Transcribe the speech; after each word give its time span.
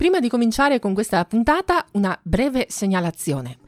Prima 0.00 0.18
di 0.18 0.30
cominciare 0.30 0.78
con 0.78 0.94
questa 0.94 1.22
puntata, 1.26 1.84
una 1.92 2.18
breve 2.22 2.68
segnalazione. 2.70 3.58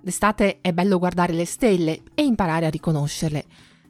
D'estate 0.00 0.58
è 0.60 0.72
bello 0.72 0.98
guardare 0.98 1.32
le 1.32 1.44
stelle 1.44 2.02
e 2.12 2.24
imparare 2.24 2.66
a 2.66 2.70
riconoscerle. 2.70 3.44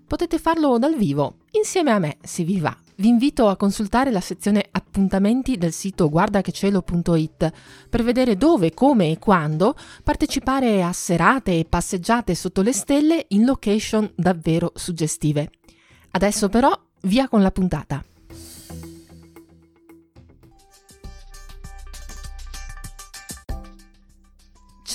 Potete 0.06 0.38
farlo 0.38 0.76
dal 0.76 0.94
vivo, 0.94 1.36
insieme 1.52 1.92
a 1.92 1.98
me, 1.98 2.18
se 2.20 2.44
vi 2.44 2.60
va. 2.60 2.76
Vi 2.96 3.08
invito 3.08 3.48
a 3.48 3.56
consultare 3.56 4.10
la 4.10 4.20
sezione 4.20 4.68
appuntamenti 4.72 5.56
del 5.56 5.72
sito 5.72 6.10
guardachecielo.it 6.10 7.52
per 7.88 8.02
vedere 8.02 8.36
dove, 8.36 8.74
come 8.74 9.12
e 9.12 9.18
quando 9.18 9.74
partecipare 10.04 10.82
a 10.82 10.92
serate 10.92 11.58
e 11.58 11.64
passeggiate 11.64 12.34
sotto 12.34 12.60
le 12.60 12.74
stelle 12.74 13.24
in 13.28 13.46
location 13.46 14.12
davvero 14.14 14.70
suggestive. 14.74 15.50
Adesso 16.10 16.50
però 16.50 16.78
via 17.04 17.26
con 17.26 17.40
la 17.40 17.50
puntata. 17.50 18.04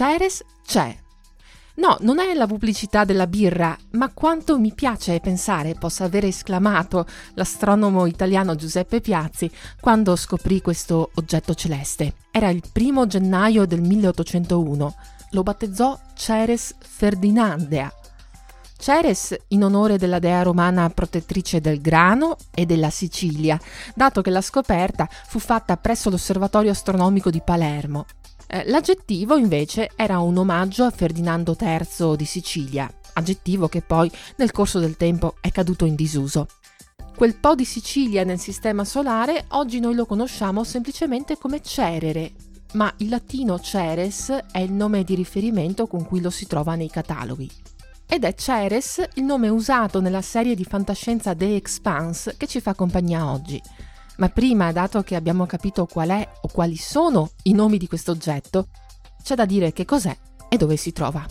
Ceres 0.01 0.43
c'è. 0.65 0.97
No, 1.75 1.95
non 1.99 2.17
è 2.17 2.33
la 2.33 2.47
pubblicità 2.47 3.05
della 3.05 3.27
birra, 3.27 3.77
ma 3.91 4.09
quanto 4.11 4.57
mi 4.57 4.73
piace 4.73 5.19
pensare 5.19 5.75
possa 5.75 6.05
aver 6.05 6.25
esclamato 6.25 7.05
l'astronomo 7.35 8.07
italiano 8.07 8.55
Giuseppe 8.55 8.99
Piazzi 8.99 9.47
quando 9.79 10.15
scoprì 10.15 10.59
questo 10.59 11.11
oggetto 11.13 11.53
celeste. 11.53 12.15
Era 12.31 12.49
il 12.49 12.63
primo 12.73 13.05
gennaio 13.05 13.67
del 13.67 13.81
1801. 13.81 14.95
Lo 15.33 15.43
battezzò 15.43 15.99
Ceres 16.15 16.73
Ferdinandea. 16.79 17.93
Ceres 18.79 19.37
in 19.49 19.63
onore 19.63 19.99
della 19.99 20.17
dea 20.17 20.41
romana 20.41 20.89
protettrice 20.89 21.61
del 21.61 21.79
grano 21.79 22.37
e 22.55 22.65
della 22.65 22.89
Sicilia, 22.89 23.59
dato 23.93 24.23
che 24.23 24.31
la 24.31 24.41
scoperta 24.41 25.07
fu 25.27 25.37
fatta 25.37 25.77
presso 25.77 26.09
l'osservatorio 26.09 26.71
astronomico 26.71 27.29
di 27.29 27.43
Palermo 27.45 28.07
eh, 28.53 28.69
l'aggettivo 28.69 29.37
invece 29.37 29.91
era 29.95 30.19
un 30.19 30.35
omaggio 30.35 30.83
a 30.83 30.89
Ferdinando 30.89 31.55
III 31.57 32.17
di 32.17 32.25
Sicilia, 32.25 32.91
aggettivo 33.13 33.69
che 33.69 33.81
poi 33.81 34.11
nel 34.35 34.51
corso 34.51 34.79
del 34.79 34.97
tempo 34.97 35.35
è 35.39 35.51
caduto 35.51 35.85
in 35.85 35.95
disuso. 35.95 36.47
Quel 37.15 37.37
po' 37.37 37.55
di 37.55 37.63
Sicilia 37.63 38.25
nel 38.25 38.39
sistema 38.39 38.83
solare 38.83 39.45
oggi 39.49 39.79
noi 39.79 39.95
lo 39.95 40.05
conosciamo 40.05 40.65
semplicemente 40.65 41.37
come 41.37 41.61
Cerere, 41.61 42.33
ma 42.73 42.93
il 42.97 43.07
latino 43.07 43.57
Ceres 43.57 44.29
è 44.51 44.59
il 44.59 44.73
nome 44.73 45.05
di 45.05 45.15
riferimento 45.15 45.87
con 45.87 46.05
cui 46.05 46.19
lo 46.19 46.29
si 46.29 46.45
trova 46.45 46.75
nei 46.75 46.89
cataloghi. 46.89 47.49
Ed 48.05 48.25
è 48.25 48.33
Ceres 48.33 49.01
il 49.13 49.23
nome 49.23 49.47
usato 49.47 50.01
nella 50.01 50.21
serie 50.21 50.55
di 50.55 50.65
fantascienza 50.65 51.33
The 51.33 51.55
Expanse 51.55 52.35
che 52.35 52.47
ci 52.47 52.59
fa 52.59 52.73
compagnia 52.73 53.31
oggi. 53.31 53.61
Ma 54.21 54.29
prima, 54.29 54.71
dato 54.71 55.01
che 55.01 55.15
abbiamo 55.15 55.47
capito 55.47 55.87
qual 55.87 56.09
è 56.09 56.31
o 56.41 56.47
quali 56.47 56.77
sono 56.77 57.31
i 57.43 57.53
nomi 57.53 57.79
di 57.79 57.87
questo 57.87 58.11
oggetto, 58.11 58.67
c'è 59.23 59.33
da 59.33 59.45
dire 59.45 59.73
che 59.73 59.83
cos'è 59.83 60.15
e 60.47 60.57
dove 60.57 60.77
si 60.77 60.91
trova. 60.91 61.25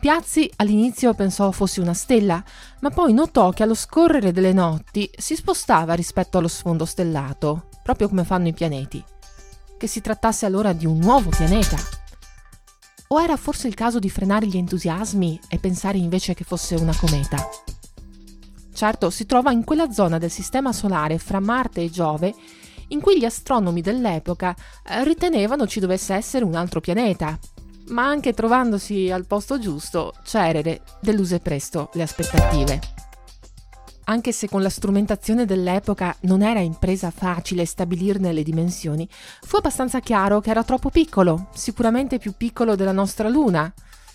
Piazzi 0.00 0.50
all'inizio 0.56 1.14
pensò 1.14 1.52
fosse 1.52 1.80
una 1.80 1.94
stella, 1.94 2.42
ma 2.80 2.90
poi 2.90 3.12
notò 3.12 3.50
che 3.50 3.62
allo 3.62 3.76
scorrere 3.76 4.32
delle 4.32 4.52
notti 4.52 5.08
si 5.16 5.36
spostava 5.36 5.94
rispetto 5.94 6.36
allo 6.36 6.48
sfondo 6.48 6.84
stellato, 6.84 7.68
proprio 7.84 8.08
come 8.08 8.24
fanno 8.24 8.48
i 8.48 8.52
pianeti. 8.52 9.02
Che 9.78 9.86
si 9.86 10.00
trattasse 10.00 10.46
allora 10.46 10.72
di 10.72 10.86
un 10.86 10.98
nuovo 10.98 11.30
pianeta. 11.30 11.76
O 13.06 13.22
era 13.22 13.36
forse 13.36 13.68
il 13.68 13.74
caso 13.74 14.00
di 14.00 14.10
frenare 14.10 14.48
gli 14.48 14.56
entusiasmi 14.56 15.38
e 15.48 15.60
pensare 15.60 15.98
invece 15.98 16.34
che 16.34 16.42
fosse 16.42 16.74
una 16.74 16.96
cometa? 16.96 17.36
Certo, 18.74 19.08
si 19.08 19.24
trova 19.24 19.52
in 19.52 19.62
quella 19.62 19.92
zona 19.92 20.18
del 20.18 20.30
Sistema 20.30 20.72
Solare 20.72 21.18
fra 21.18 21.38
Marte 21.38 21.82
e 21.82 21.90
Giove 21.90 22.34
in 22.88 23.00
cui 23.00 23.18
gli 23.18 23.24
astronomi 23.24 23.80
dell'epoca 23.80 24.54
eh, 24.84 25.04
ritenevano 25.04 25.66
ci 25.66 25.78
dovesse 25.80 26.12
essere 26.12 26.44
un 26.44 26.56
altro 26.56 26.80
pianeta, 26.80 27.38
ma 27.88 28.04
anche 28.04 28.34
trovandosi 28.34 29.10
al 29.10 29.26
posto 29.26 29.58
giusto, 29.58 30.12
Cerere 30.24 30.82
deluse 31.00 31.38
presto 31.38 31.90
le 31.94 32.02
aspettative. 32.02 32.80
Anche 34.06 34.32
se 34.32 34.48
con 34.48 34.60
la 34.60 34.68
strumentazione 34.68 35.46
dell'epoca 35.46 36.14
non 36.22 36.42
era 36.42 36.60
impresa 36.60 37.10
facile 37.10 37.64
stabilirne 37.64 38.32
le 38.32 38.42
dimensioni, 38.42 39.08
fu 39.42 39.56
abbastanza 39.56 40.00
chiaro 40.00 40.40
che 40.40 40.50
era 40.50 40.64
troppo 40.64 40.90
piccolo, 40.90 41.46
sicuramente 41.54 42.18
più 42.18 42.34
piccolo 42.36 42.74
della 42.74 42.92
nostra 42.92 43.28
Luna, 43.28 43.72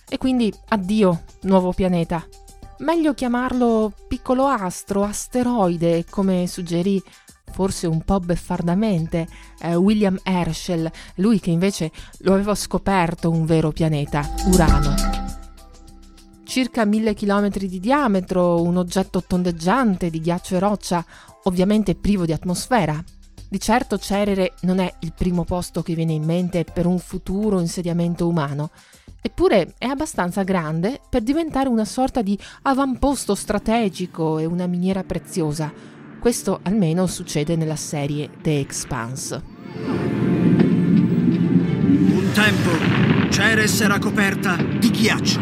e 0.08 0.18
quindi 0.18 0.54
addio, 0.68 1.24
nuovo 1.44 1.72
pianeta. 1.72 2.24
Meglio 2.80 3.14
chiamarlo 3.14 3.92
piccolo 4.08 4.46
astro, 4.46 5.04
asteroide, 5.04 6.06
come 6.10 6.48
suggerì 6.48 7.02
forse 7.52 7.88
un 7.88 8.02
po' 8.04 8.20
beffardamente 8.22 9.28
eh, 9.60 9.76
William 9.76 10.18
Herschel, 10.24 10.90
lui 11.16 11.42
che 11.42 11.50
invece 11.50 11.92
lo 12.20 12.34
aveva 12.34 12.56
scoperto 12.56 13.30
un 13.30 13.46
vero 13.46 13.72
pianeta, 13.72 14.34
Urano. 14.46 14.96
Circa 16.46 16.86
mille 16.86 17.14
chilometri 17.16 17.68
di 17.68 17.82
diametro, 17.82 18.62
un 18.62 18.78
oggetto 18.78 19.24
tondeggiante 19.28 20.10
di 20.10 20.22
ghiaccio 20.22 20.56
e 20.56 20.60
roccia, 20.60 21.06
ovviamente 21.44 21.96
privo 21.96 22.26
di 22.26 22.32
atmosfera. 22.32 23.04
Di 23.50 23.60
certo 23.60 23.98
Cerere 23.98 24.54
non 24.62 24.80
è 24.80 24.94
il 25.00 25.12
primo 25.14 25.44
posto 25.44 25.84
che 25.84 25.96
viene 25.96 26.14
in 26.14 26.24
mente 26.24 26.64
per 26.64 26.86
un 26.86 27.00
futuro 27.00 27.60
insediamento 27.60 28.26
umano, 28.26 28.70
Eppure 29.22 29.74
è 29.78 29.86
abbastanza 29.86 30.44
grande 30.44 31.02
per 31.10 31.22
diventare 31.22 31.68
una 31.68 31.84
sorta 31.84 32.22
di 32.22 32.40
avamposto 32.64 33.36
strategico 33.36 34.38
e 34.40 34.46
una 34.46 34.66
miniera 34.66 35.04
preziosa. 35.04 35.72
Questo 36.20 36.60
almeno 36.64 37.06
succede 37.06 37.56
nella 37.56 37.76
serie 37.76 38.30
The 38.42 38.60
Expanse. 38.60 39.44
Un 42.12 42.30
tempo 42.34 43.30
Ceres 43.30 43.82
era 43.82 44.00
coperta 44.00 44.56
di 44.56 44.90
ghiaccio. 44.90 45.40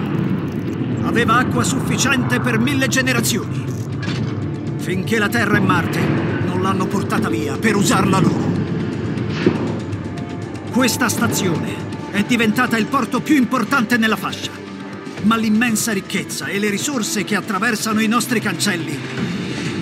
Aveva 1.03 1.35
acqua 1.35 1.63
sufficiente 1.63 2.39
per 2.39 2.59
mille 2.59 2.87
generazioni. 2.87 3.65
Finché 4.77 5.19
la 5.19 5.29
Terra 5.29 5.57
e 5.57 5.61
Marte 5.61 5.99
non 6.45 6.61
l'hanno 6.61 6.85
portata 6.87 7.29
via 7.29 7.57
per 7.57 7.75
usarla 7.75 8.19
loro. 8.19 8.55
Questa 10.71 11.09
stazione 11.09 11.86
è 12.17 12.23
diventata 12.23 12.77
il 12.77 12.87
porto 12.87 13.21
più 13.21 13.35
importante 13.35 13.95
nella 13.95 14.15
fascia. 14.15 14.49
Ma 15.21 15.35
l'immensa 15.35 15.91
ricchezza 15.91 16.47
e 16.47 16.57
le 16.57 16.71
risorse 16.71 17.23
che 17.23 17.35
attraversano 17.35 17.99
i 17.99 18.07
nostri 18.07 18.39
cancelli 18.39 18.97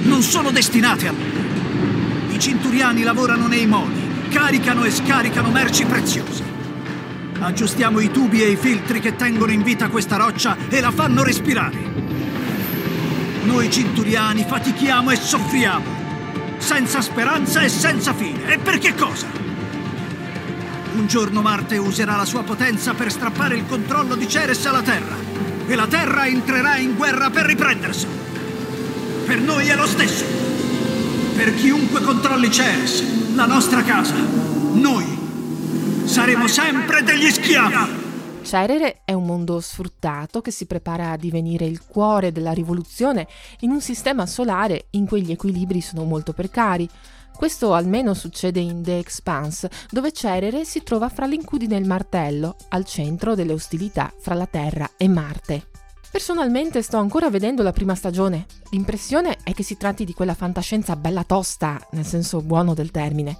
non 0.01 0.22
sono 0.22 0.51
destinate 0.51 1.07
a 1.07 1.12
noi. 1.12 2.35
I 2.35 2.38
cinturiani 2.38 3.03
lavorano 3.03 3.47
nei 3.47 3.66
moli, 3.66 4.28
caricano 4.29 4.84
e 4.84 4.91
scaricano 4.91 5.50
merci 5.50 5.85
preziose. 5.85 6.44
Aggiustiamo 7.40 8.01
i 8.01 8.12
tubi 8.12 8.44
e 8.44 8.50
i 8.50 8.57
filtri 8.57 9.00
che 9.00 9.16
tengono 9.16 9.53
in 9.53 9.63
vita 9.63 9.88
questa 9.88 10.17
roccia 10.17 10.57
e 10.67 10.81
la 10.81 10.91
fanno 10.91 11.23
respirare. 11.23 11.78
Noi 13.46 13.72
cinturiani 13.72 14.44
fatichiamo 14.46 15.09
e 15.09 15.16
soffriamo, 15.16 15.85
senza 16.57 17.00
speranza 17.00 17.62
e 17.62 17.69
senza 17.69 18.13
fine. 18.13 18.52
E 18.52 18.57
per 18.57 18.78
che 18.79 18.94
cosa? 18.94 19.44
Un 20.95 21.07
giorno 21.07 21.41
Marte 21.41 21.78
userà 21.78 22.16
la 22.16 22.23
sua 22.23 22.44
potenza 22.44 22.94
per 22.94 23.11
strappare 23.11 23.57
il 23.57 23.66
controllo 23.67 24.16
di 24.16 24.29
Ceres 24.29 24.66
alla 24.66 24.81
Terra. 24.81 25.17
E 25.67 25.75
la 25.75 25.88
Terra 25.88 26.25
entrerà 26.25 26.78
in 26.78 26.95
guerra 26.95 27.29
per 27.29 27.45
riprenderselo. 27.45 28.13
Per 29.25 29.38
noi 29.39 29.67
è 29.67 29.75
lo 29.75 29.88
stesso. 29.88 30.23
Per 31.35 31.53
chiunque 31.55 32.00
controlli 32.00 32.50
Ceres, 32.50 33.35
la 33.35 33.45
nostra 33.45 33.84
casa, 33.84 34.16
noi 34.16 35.05
saremo 36.05 36.47
sempre 36.47 37.03
degli 37.03 37.29
schiavi. 37.29 38.03
Cerere 38.44 39.01
è 39.03 39.11
un 39.11 39.25
mondo 39.25 39.59
sfruttato 39.59 40.39
che 40.39 40.51
si 40.51 40.66
prepara 40.66 41.11
a 41.11 41.17
divenire 41.17 41.66
il 41.66 41.81
cuore 41.85 42.31
della 42.31 42.53
rivoluzione 42.53 43.28
in 43.59 43.72
un 43.72 43.81
sistema 43.81 44.25
solare 44.25 44.85
in 44.91 45.05
cui 45.07 45.23
gli 45.23 45.31
equilibri 45.31 45.81
sono 45.81 46.05
molto 46.05 46.31
precari. 46.31 46.88
Questo 47.35 47.73
almeno 47.73 48.13
succede 48.13 48.59
in 48.62 48.81
The 48.81 48.97
Expanse, 48.97 49.69
dove 49.90 50.13
Cerere 50.13 50.64
si 50.64 50.84
trova 50.84 51.09
fra 51.09 51.26
l'incudine 51.26 51.76
e 51.76 51.79
il 51.79 51.85
martello, 51.85 52.55
al 52.70 52.85
centro 52.85 53.35
delle 53.35 53.53
ostilità 53.53 54.14
fra 54.17 54.35
la 54.35 54.47
Terra 54.47 54.91
e 54.96 55.08
Marte. 55.08 55.67
Personalmente 56.09 56.82
sto 56.82 56.96
ancora 56.96 57.29
vedendo 57.29 57.61
la 57.61 57.73
prima 57.73 57.93
stagione. 57.93 58.46
L'impressione 58.70 59.37
è 59.43 59.52
che 59.52 59.64
si 59.64 59.76
tratti 59.76 60.05
di 60.05 60.14
quella 60.14 60.34
fantascienza 60.34 60.96
bella 60.96 61.26
tosta, 61.26 61.78
nel 61.91 62.05
senso 62.05 62.41
buono 62.41 62.73
del 62.73 62.90
termine. 62.90 63.38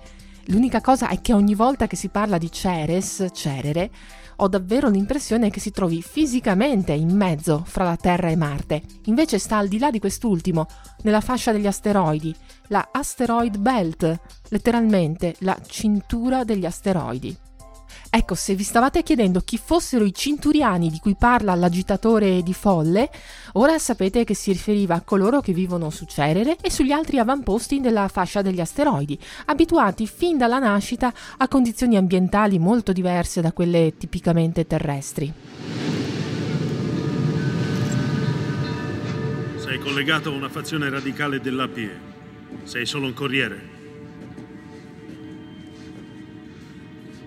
L'unica 0.50 0.80
cosa 0.80 1.10
è 1.10 1.22
che 1.22 1.34
ogni 1.34 1.56
volta 1.56 1.88
che 1.88 1.96
si 1.96 2.10
parla 2.10 2.38
di 2.38 2.52
Ceres, 2.52 3.28
Cerere, 3.34 3.90
ho 4.38 4.48
davvero 4.48 4.90
l'impressione 4.90 5.50
che 5.50 5.60
si 5.60 5.72
trovi 5.72 6.04
fisicamente 6.04 6.92
in 6.92 7.16
mezzo 7.16 7.64
fra 7.66 7.84
la 7.84 7.96
Terra 7.96 8.30
e 8.30 8.36
Marte. 8.36 8.84
Invece 9.06 9.40
sta 9.40 9.58
al 9.58 9.68
di 9.68 9.80
là 9.80 9.90
di 9.90 10.00
quest'ultimo, 10.00 10.68
nella 11.02 11.22
fascia 11.22 11.52
degli 11.52 11.66
asteroidi, 11.66 12.36
la 12.68 12.90
Asteroid 12.92 13.58
Belt, 13.58 14.20
letteralmente 14.50 15.36
la 15.40 15.58
cintura 15.66 16.44
degli 16.44 16.66
asteroidi. 16.66 17.36
Ecco, 18.18 18.34
se 18.34 18.56
vi 18.56 18.64
stavate 18.64 19.04
chiedendo 19.04 19.42
chi 19.42 19.58
fossero 19.58 20.06
i 20.06 20.14
cinturiani 20.14 20.90
di 20.90 21.00
cui 21.00 21.18
parla 21.20 21.54
l'agitatore 21.54 22.42
di 22.44 22.54
Folle, 22.54 23.10
ora 23.56 23.78
sapete 23.78 24.24
che 24.24 24.34
si 24.34 24.54
riferiva 24.54 24.96
a 24.96 25.02
coloro 25.02 25.42
che 25.42 25.52
vivono 25.52 25.90
su 25.90 26.06
Cerere 26.06 26.56
e 26.62 26.72
sugli 26.72 26.94
altri 26.94 27.20
avamposti 27.20 27.82
della 27.82 28.08
fascia 28.08 28.42
degli 28.42 28.62
asteroidi, 28.62 29.20
abituati 29.48 30.08
fin 30.08 30.38
dalla 30.38 30.60
nascita 30.60 31.14
a 31.36 31.48
condizioni 31.50 31.98
ambientali 31.98 32.58
molto 32.58 32.94
diverse 32.94 33.42
da 33.42 33.52
quelle 33.52 33.96
tipicamente 33.98 34.66
terrestri. 34.66 35.34
Sei 39.58 39.78
collegato 39.80 40.30
a 40.30 40.34
una 40.34 40.48
fazione 40.48 40.90
radicale 40.90 41.42
dell'APE. 41.42 42.00
Sei 42.64 42.86
solo 42.86 43.08
un 43.08 43.14
corriere. 43.14 43.75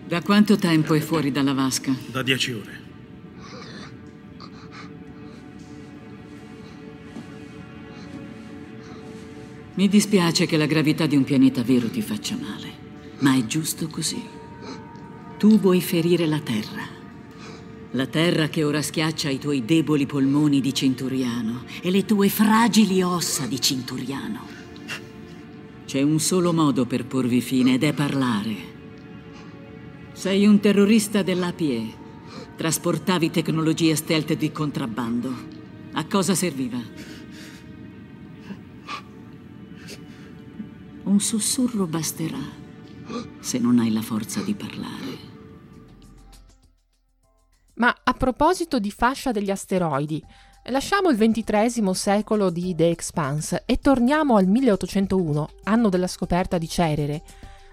Da 0.09 0.23
quanto 0.23 0.57
tempo 0.57 0.95
è 0.95 1.01
fuori 1.01 1.31
dalla 1.31 1.53
vasca? 1.53 1.95
Da 2.11 2.23
dieci 2.23 2.53
ore. 2.53 2.81
Mi 9.75 9.87
dispiace 9.87 10.47
che 10.47 10.57
la 10.57 10.65
gravità 10.65 11.05
di 11.05 11.15
un 11.15 11.25
pianeta 11.25 11.63
vero 11.63 11.91
ti 11.91 12.01
faccia 12.01 12.39
male, 12.41 12.73
ma 13.19 13.37
è 13.37 13.45
giusto 13.45 13.89
così. 13.89 14.23
Tu 15.37 15.61
vuoi 15.61 15.83
ferire 15.83 16.25
la 16.25 16.41
Terra. 16.41 16.87
La 17.91 18.07
Terra 18.07 18.49
che 18.49 18.65
ora 18.65 18.81
schiaccia 18.81 19.29
i 19.29 19.39
tuoi 19.39 19.67
deboli 19.67 20.07
polmoni 20.07 20.63
di 20.63 20.73
cinturiano 20.73 21.65
e 21.83 21.91
le 21.91 22.07
tue 22.07 22.31
fragili 22.31 23.03
ossa 23.03 23.45
di 23.45 23.61
cinturiano. 23.61 24.41
C'è 25.85 26.01
un 26.01 26.19
solo 26.19 26.55
modo 26.55 26.87
per 26.87 27.05
porvi 27.05 27.43
fine 27.43 27.75
ed 27.75 27.85
è 27.85 27.93
parlare. 27.93 28.78
Sei 30.19 30.47
un 30.47 30.59
terrorista 30.59 31.23
dell'APE. 31.23 31.95
Trasportavi 32.57 33.31
tecnologie 33.31 33.95
stealth 33.95 34.33
di 34.33 34.51
contrabbando. 34.51 35.33
A 35.93 36.05
cosa 36.09 36.35
serviva? 36.35 36.77
Un 41.05 41.21
sussurro 41.21 41.87
basterà 41.87 42.41
se 43.39 43.59
non 43.61 43.79
hai 43.79 43.93
la 43.93 44.03
forza 44.03 44.43
di 44.43 44.57
parlare. 44.57 45.19
Ma 47.75 47.95
a 48.03 48.13
proposito 48.13 48.81
di 48.81 48.91
fascia 48.91 49.31
degli 49.31 49.53
asteroidi, 49.53 50.21
lasciamo 50.71 51.11
il 51.11 51.17
XXIII 51.17 51.95
secolo 51.95 52.51
di 52.51 52.75
The 52.75 52.91
Expanse 52.91 53.63
e 53.65 53.79
torniamo 53.79 54.35
al 54.35 54.49
1801, 54.49 55.49
anno 55.63 55.89
della 55.89 56.09
scoperta 56.09 56.59
di 56.59 56.69
Cerere 56.69 57.23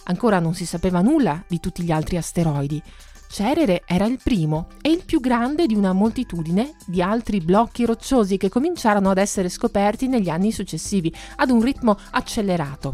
Ancora 0.06 0.40
non 0.40 0.54
si 0.54 0.66
sapeva 0.66 1.02
nulla 1.02 1.44
di 1.48 1.60
tutti 1.60 1.84
gli 1.84 1.92
altri 1.92 2.18
asteroidi. 2.18 2.82
Cerere 3.28 3.84
era 3.86 4.06
il 4.06 4.20
primo 4.24 4.68
e 4.82 4.90
il 4.90 5.04
più 5.04 5.20
grande 5.20 5.66
di 5.66 5.76
una 5.76 5.94
moltitudine 5.94 6.76
di 6.86 7.02
altri 7.02 7.40
blocchi 7.42 7.86
rocciosi 7.86 8.38
che 8.38 8.50
cominciarono 8.50 9.10
ad 9.10 9.18
essere 9.18 9.50
scoperti 9.50 10.08
negli 10.08 10.30
anni 10.30 10.52
successivi 10.52 11.14
ad 11.38 11.50
un 11.50 11.62
ritmo 11.62 11.98
accelerato. 12.12 12.94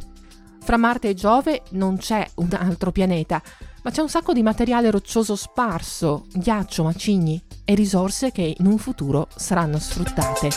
Fra 0.64 0.78
Marte 0.78 1.10
e 1.10 1.14
Giove 1.16 1.64
non 1.72 1.98
c'è 1.98 2.26
un 2.36 2.50
altro 2.54 2.92
pianeta, 2.92 3.42
ma 3.84 3.92
c'è 3.92 4.02
un 4.02 4.10
sacco 4.10 4.32
di 4.32 4.44
materiale 4.44 4.92
roccioso 4.92 5.36
sparso, 5.36 6.28
ghiaccio, 6.32 6.84
macigni 6.84 7.42
e 7.66 7.76
risorse 7.76 8.32
che 8.32 8.56
in 8.58 8.68
un 8.68 8.78
futuro 8.78 9.28
saranno 9.36 9.80
sfruttate. 9.80 10.50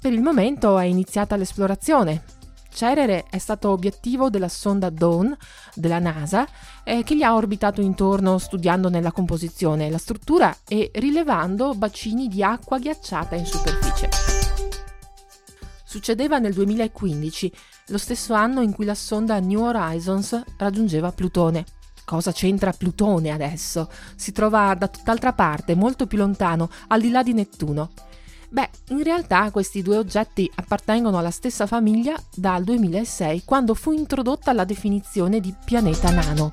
Per 0.00 0.12
il 0.12 0.22
momento 0.22 0.78
è 0.78 0.84
iniziata 0.84 1.36
l'esplorazione, 1.36 2.24
Cerere 2.72 3.26
è 3.28 3.36
stato 3.36 3.68
obiettivo 3.68 4.30
della 4.30 4.48
sonda 4.48 4.88
Dawn 4.88 5.36
della 5.74 5.98
NASA 5.98 6.46
eh, 6.84 7.02
che 7.02 7.14
gli 7.14 7.22
ha 7.22 7.34
orbitato 7.34 7.82
intorno 7.82 8.38
studiandone 8.38 9.02
la 9.02 9.12
composizione, 9.12 9.90
la 9.90 9.98
struttura 9.98 10.56
e 10.66 10.90
rilevando 10.94 11.74
bacini 11.74 12.28
di 12.28 12.42
acqua 12.42 12.78
ghiacciata 12.78 13.36
in 13.36 13.44
superficie. 13.44 14.08
Succedeva 15.84 16.38
nel 16.38 16.54
2015, 16.54 17.52
lo 17.88 17.98
stesso 17.98 18.32
anno 18.32 18.62
in 18.62 18.72
cui 18.72 18.86
la 18.86 18.94
sonda 18.94 19.38
New 19.38 19.60
Horizons 19.60 20.42
raggiungeva 20.56 21.12
Plutone. 21.12 21.66
Cosa 22.06 22.32
c'entra 22.32 22.72
Plutone 22.72 23.30
adesso? 23.30 23.90
Si 24.16 24.32
trova 24.32 24.74
da 24.74 24.88
tutt'altra 24.88 25.34
parte, 25.34 25.74
molto 25.74 26.06
più 26.06 26.16
lontano, 26.16 26.70
al 26.88 27.02
di 27.02 27.10
là 27.10 27.22
di 27.22 27.34
Nettuno. 27.34 27.90
Beh, 28.52 28.68
in 28.88 29.02
realtà 29.02 29.50
questi 29.50 29.80
due 29.80 29.96
oggetti 29.96 30.50
appartengono 30.56 31.16
alla 31.16 31.30
stessa 31.30 31.66
famiglia 31.66 32.14
dal 32.34 32.62
2006, 32.62 33.44
quando 33.46 33.72
fu 33.72 33.92
introdotta 33.92 34.52
la 34.52 34.66
definizione 34.66 35.40
di 35.40 35.54
pianeta 35.64 36.10
nano. 36.10 36.50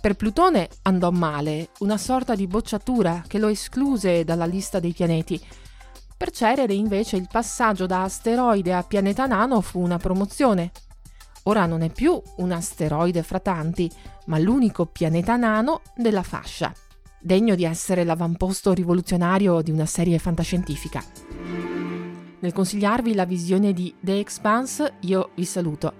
Per 0.00 0.16
Plutone 0.16 0.68
andò 0.82 1.12
male, 1.12 1.68
una 1.78 1.96
sorta 1.96 2.34
di 2.34 2.48
bocciatura 2.48 3.22
che 3.24 3.38
lo 3.38 3.46
escluse 3.46 4.24
dalla 4.24 4.46
lista 4.46 4.80
dei 4.80 4.92
pianeti. 4.92 5.40
Per 6.16 6.32
Cerere 6.32 6.74
invece 6.74 7.14
il 7.14 7.28
passaggio 7.30 7.86
da 7.86 8.02
asteroide 8.02 8.74
a 8.74 8.82
pianeta 8.82 9.26
nano 9.26 9.60
fu 9.60 9.78
una 9.78 9.98
promozione. 9.98 10.72
Ora 11.44 11.66
non 11.66 11.82
è 11.82 11.90
più 11.90 12.20
un 12.38 12.50
asteroide 12.50 13.22
fra 13.22 13.38
tanti, 13.38 13.88
ma 14.26 14.40
l'unico 14.40 14.86
pianeta 14.86 15.36
nano 15.36 15.82
della 15.94 16.24
fascia 16.24 16.74
degno 17.20 17.54
di 17.54 17.64
essere 17.64 18.04
l'avamposto 18.04 18.72
rivoluzionario 18.72 19.60
di 19.62 19.70
una 19.70 19.86
serie 19.86 20.18
fantascientifica. 20.18 21.02
Nel 22.40 22.52
consigliarvi 22.52 23.14
la 23.14 23.26
visione 23.26 23.72
di 23.72 23.94
The 24.00 24.18
Expanse, 24.18 24.94
io 25.00 25.30
vi 25.34 25.44
saluto. 25.44 25.92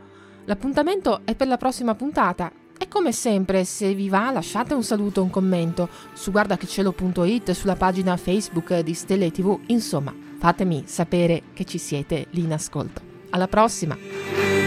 L'appuntamento 0.47 1.21
è 1.25 1.35
per 1.35 1.47
la 1.47 1.59
prossima 1.59 1.95
puntata 1.95 2.51
e 2.79 2.89
come 2.89 3.13
sempre, 3.13 3.65
se 3.65 3.93
vi 3.95 4.09
va, 4.09 4.31
lasciate 4.31 4.73
un 4.73 4.83
saluto 4.83 5.21
o 5.21 5.25
un 5.25 5.31
commento 5.31 5.91
su 6.15 6.31
guardachecielo.it, 6.31 7.51
sulla 7.51 7.77
pagina 7.77 8.17
Facebook 8.17 8.79
di 8.81 8.95
Stelle 8.95 9.31
TV, 9.31 9.61
insomma, 9.67 10.15
fatemi 10.39 10.85
sapere 10.87 11.43
che 11.53 11.65
ci 11.65 11.77
siete 11.77 12.27
lì 12.31 12.41
in 12.41 12.55
ascolto. 12.55 13.03
Alla 13.31 13.49
prossima! 13.49 14.60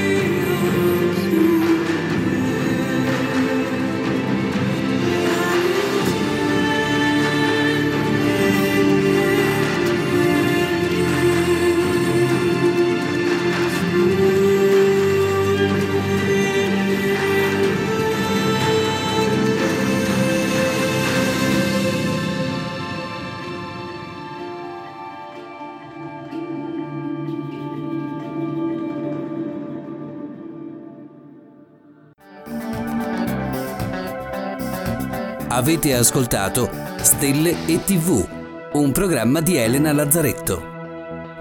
Avete 35.56 35.94
ascoltato 35.94 36.68
Stelle 36.98 37.68
e 37.68 37.84
TV, 37.84 38.28
un 38.74 38.92
programma 38.92 39.40
di 39.40 39.56
Elena 39.56 39.94
Lazzaretto. 39.94 40.64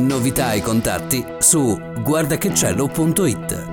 Novità 0.01 0.53
e 0.53 0.61
contatti 0.61 1.25
su 1.39 1.81
guardachecielo.it. 2.03 3.72